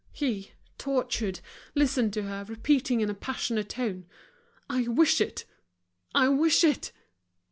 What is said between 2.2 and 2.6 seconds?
her,